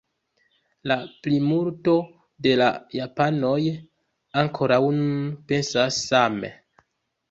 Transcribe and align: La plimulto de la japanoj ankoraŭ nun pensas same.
La 0.91 0.95
plimulto 1.27 1.93
de 2.47 2.55
la 2.63 2.71
japanoj 3.03 3.55
ankoraŭ 4.45 4.85
nun 5.01 5.33
pensas 5.55 6.05
same. 6.13 6.57